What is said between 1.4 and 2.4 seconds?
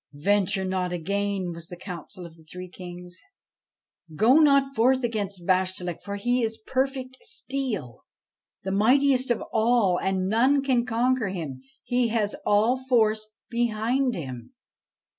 was the counsel of